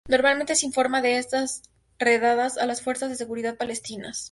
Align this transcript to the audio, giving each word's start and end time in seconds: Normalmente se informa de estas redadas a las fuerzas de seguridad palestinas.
Normalmente 0.09 0.55
se 0.55 0.65
informa 0.65 1.03
de 1.03 1.17
estas 1.19 1.61
redadas 1.99 2.57
a 2.57 2.65
las 2.65 2.81
fuerzas 2.81 3.11
de 3.11 3.15
seguridad 3.17 3.55
palestinas. 3.55 4.19